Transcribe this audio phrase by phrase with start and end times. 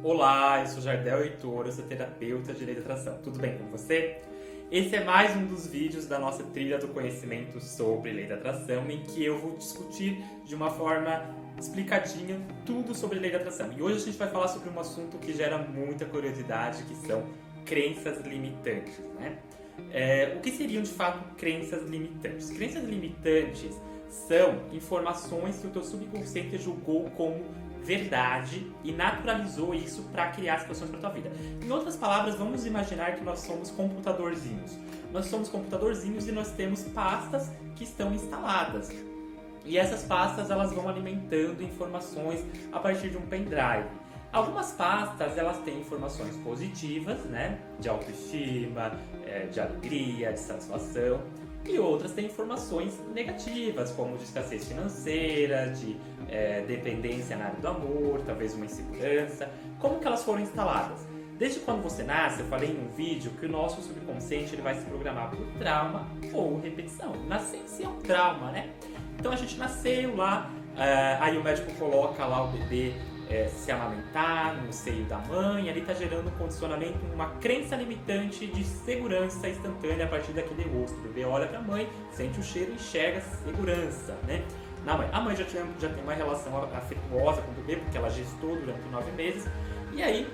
[0.00, 3.18] Olá, eu sou Jardel Heitor, eu sou terapeuta de lei da atração.
[3.20, 4.18] Tudo bem com você?
[4.70, 8.88] Esse é mais um dos vídeos da nossa trilha do conhecimento sobre lei da atração,
[8.88, 13.72] em que eu vou discutir de uma forma explicadinha tudo sobre lei da atração.
[13.76, 17.24] E hoje a gente vai falar sobre um assunto que gera muita curiosidade, que são
[17.64, 19.36] crenças limitantes, né?
[19.92, 22.50] É, o que seriam de fato crenças limitantes?
[22.50, 23.74] Crenças limitantes
[24.08, 27.44] são informações que o teu subconsciente julgou como
[27.82, 31.30] verdade e naturalizou isso para criar situações para tua vida.
[31.62, 34.76] Em outras palavras, vamos imaginar que nós somos computadorzinhos.
[35.12, 38.90] Nós somos computadorzinhos e nós temos pastas que estão instaladas.
[39.64, 43.88] E essas pastas elas vão alimentando informações a partir de um pendrive.
[44.32, 48.92] Algumas pastas elas têm informações positivas, né, de autoestima,
[49.26, 51.22] é, de alegria, de satisfação
[51.68, 55.96] e outras têm informações negativas, como de escassez financeira, de
[56.28, 59.50] é, dependência na área do amor, talvez uma insegurança.
[59.78, 61.06] Como que elas foram instaladas?
[61.38, 64.74] Desde quando você nasce, eu falei em um vídeo que o nosso subconsciente ele vai
[64.74, 67.12] se programar por trauma ou repetição.
[67.26, 68.70] Nascer é um trauma, né?
[69.18, 72.94] Então a gente nasceu lá, uh, aí o médico coloca lá o bebê
[73.28, 78.46] é, se amamentar no seio da mãe, ali está gerando um condicionamento, uma crença limitante
[78.46, 80.96] de segurança instantânea a partir daquele rosto.
[80.98, 84.42] O bebê olha para a mãe, sente o cheiro, enxerga segurança, né?
[84.84, 85.08] Na mãe.
[85.12, 88.56] A mãe já, tinha, já tem uma relação afetuosa com o bebê, porque ela gestou
[88.56, 89.44] durante nove meses,
[89.92, 90.30] e aí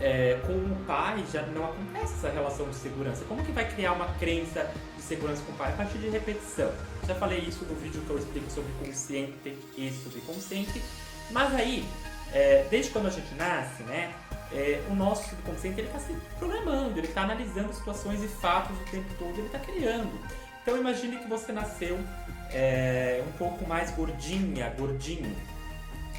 [0.00, 3.24] é, com o pai já não acontece essa relação de segurança.
[3.26, 5.72] Como que vai criar uma crença de segurança com o pai?
[5.72, 6.70] A partir de repetição.
[7.06, 10.82] Já falei isso no vídeo que eu explico sobre consciente e subconsciente.
[11.30, 11.84] Mas aí,
[12.32, 14.12] é, desde quando a gente nasce, né,
[14.52, 19.08] é, o nosso subconsciente está se programando, ele está analisando situações e fatos o tempo
[19.18, 20.12] todo, ele está criando.
[20.62, 21.98] Então imagine que você nasceu
[22.52, 25.34] é, um pouco mais gordinha, gordinho.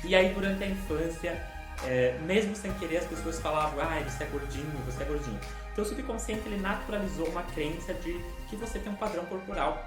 [0.03, 1.45] E aí durante a infância,
[1.85, 5.39] é, mesmo sem querer, as pessoas falavam, ah, você é gordinho, você é gordinho.
[5.71, 9.83] Então o subconsciente ele naturalizou uma crença de que você tem um padrão corporal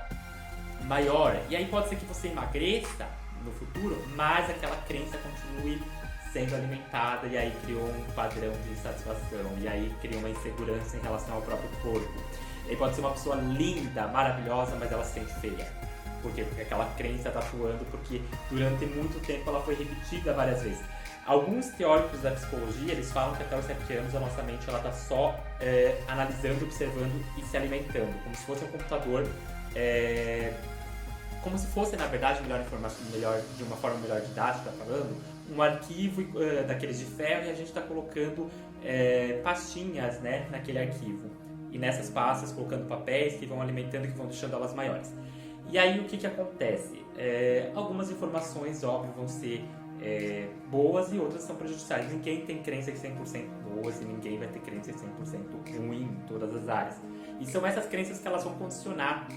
[0.84, 1.36] maior.
[1.48, 3.06] E aí pode ser que você emagreça
[3.44, 5.82] no futuro, mas aquela crença continue
[6.34, 11.00] sendo alimentada e aí criou um padrão de insatisfação e aí criou uma insegurança em
[11.00, 12.12] relação ao próprio corpo.
[12.66, 15.72] Ele pode ser uma pessoa linda, maravilhosa, mas ela se sente feia.
[16.20, 16.42] Por quê?
[16.42, 20.82] Porque aquela crença está atuando porque durante muito tempo ela foi repetida várias vezes.
[21.24, 24.78] Alguns teóricos da psicologia eles falam que até os 7 anos a nossa mente ela
[24.78, 29.26] está só é, analisando, observando e se alimentando, como se fosse um computador
[29.74, 30.52] é,
[31.44, 35.14] como se fosse, na verdade, melhor informação, melhor, de uma forma melhor didática falando,
[35.54, 38.50] um arquivo uh, daqueles de ferro e a gente está colocando
[38.82, 41.30] é, pastinhas né, naquele arquivo.
[41.70, 45.12] E nessas pastas colocando papéis que vão alimentando, que vão deixando elas maiores.
[45.70, 47.04] E aí o que, que acontece?
[47.18, 49.62] É, algumas informações, óbvio, vão ser
[50.00, 52.10] é, boas e outras são prejudiciais.
[52.10, 56.26] Ninguém tem crença de 100% boas e ninguém vai ter crença de 100% ruim em
[56.26, 56.96] todas as áreas.
[57.38, 59.28] E são essas crenças que elas vão condicionar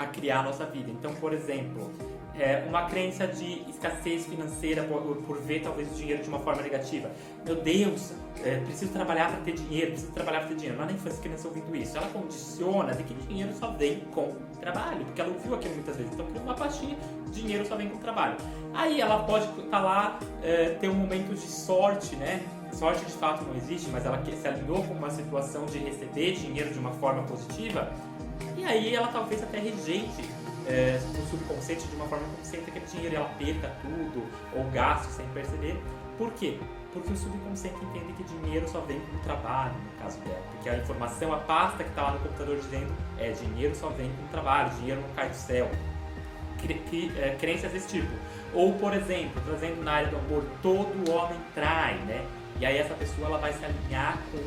[0.00, 0.90] a criar a nossa vida.
[0.90, 1.92] Então, por exemplo,
[2.34, 6.62] é, uma crença de escassez financeira por, por, ver talvez o dinheiro de uma forma
[6.62, 7.10] negativa.
[7.44, 8.12] Meu Deus,
[8.42, 10.82] é, preciso trabalhar para ter dinheiro, preciso trabalhar para ter dinheiro.
[10.82, 11.98] É nem foi criança ouvindo isso.
[11.98, 16.12] Ela condiciona de que dinheiro só vem com trabalho, porque ela ouviu aquilo muitas vezes.
[16.14, 16.96] Então, cria uma pastinha,
[17.30, 18.36] dinheiro só vem com trabalho.
[18.72, 22.40] Aí ela pode estar tá lá, é, ter um momento de sorte, né?
[22.72, 26.72] Sorte de fato não existe, mas ela se alinhou com uma situação de receber dinheiro
[26.72, 27.92] de uma forma positiva
[28.56, 30.28] e aí ela talvez até rejeite
[30.66, 34.24] é, no subconsciente de uma forma consciente aquele dinheiro ela perca tudo
[34.54, 35.80] ou gaste sem perceber.
[36.18, 36.58] Por quê?
[36.92, 40.42] Porque o subconsciente entende que dinheiro só vem com o trabalho, no caso dela.
[40.52, 44.10] Porque a informação, a pasta que está lá no computador dizendo é dinheiro só vem
[44.10, 45.70] com o trabalho, dinheiro não cai do céu.
[46.58, 48.12] Que, é, crenças desse tipo.
[48.52, 52.26] Ou, por exemplo, trazendo na área do amor, todo homem trai, né?
[52.60, 54.38] E aí essa pessoa ela vai se alinhar com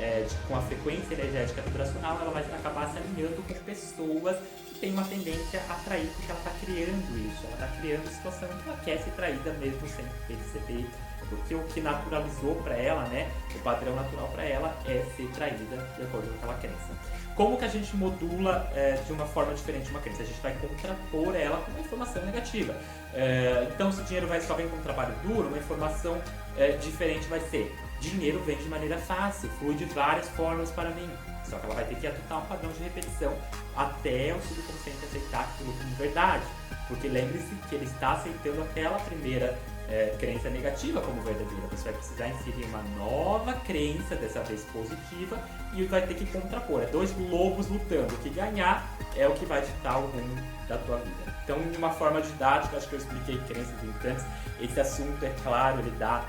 [0.00, 4.36] é, de, com a frequência energética vibracional, ela vai acabar se alinhando com pessoas
[4.68, 8.48] que têm uma tendência a trair, porque ela está criando isso, ela está criando situação
[8.48, 10.86] em que ela quer ser traída mesmo sem perceber,
[11.28, 15.76] porque o que naturalizou para ela, né, o padrão natural para ela é ser traída
[15.96, 17.12] de acordo com aquela crença.
[17.34, 20.22] Como que a gente modula é, de uma forma diferente uma crença?
[20.22, 22.74] A gente vai contrapor ela com uma informação negativa.
[23.14, 26.20] É, então, se o dinheiro vai só vem com um trabalho duro, uma informação
[26.58, 31.08] é, diferente vai ser dinheiro vem de maneira fácil, flui de várias formas para mim.
[31.48, 33.34] Só que ela vai ter que adotar um padrão de repetição
[33.76, 36.44] até o subconsciente aceitar aquilo como verdade.
[36.88, 39.58] Porque lembre-se que ele está aceitando aquela primeira
[39.88, 41.66] é, crença negativa como verdadeira.
[41.70, 45.38] Você vai precisar inserir uma nova crença, dessa vez positiva,
[45.74, 46.82] e vai ter que contrapor.
[46.82, 48.14] É dois lobos lutando.
[48.14, 48.86] O que ganhar
[49.16, 50.36] é o que vai ditar o rumo
[50.68, 51.32] da tua vida.
[51.44, 54.24] Então, de uma forma didática, acho que eu expliquei crenças limitantes.
[54.60, 56.24] Esse assunto, é claro, ele dá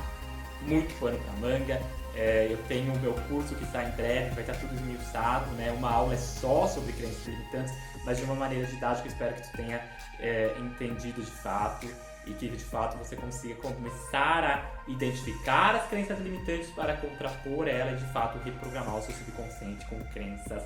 [0.62, 1.82] muito pano pra manga.
[2.16, 5.72] É, eu tenho o meu curso que está em breve, vai estar tudo esmiuçado, né?
[5.72, 7.74] Uma aula é só sobre crenças limitantes,
[8.06, 9.82] mas de uma maneira didática, espero que tu tenha
[10.20, 11.88] é, entendido de fato
[12.25, 17.92] e que de fato você consiga começar a identificar as crenças limitantes para contrapor ela
[17.92, 20.64] e de fato reprogramar o seu subconsciente com crenças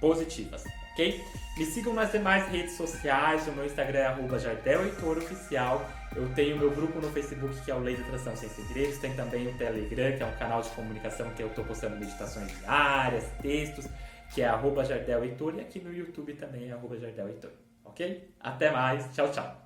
[0.00, 1.24] positivas, ok?
[1.56, 4.36] Me sigam nas demais redes sociais, o meu Instagram é arroba
[5.18, 5.88] Oficial.
[6.14, 9.14] Eu tenho meu grupo no Facebook que é o Lei de Atração Sem Segredos, tem
[9.14, 13.24] também o Telegram, que é um canal de comunicação que eu estou postando meditações diárias,
[13.40, 13.86] textos,
[14.32, 16.96] que é arroba e aqui no YouTube também é arroba
[17.84, 18.34] ok?
[18.40, 19.65] Até mais, tchau, tchau!